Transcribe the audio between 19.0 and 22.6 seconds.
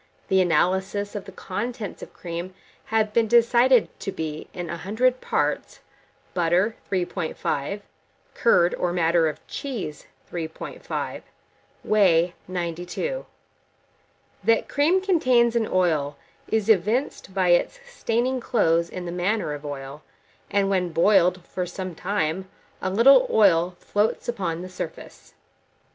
the manner of oil; and when boiled for some time,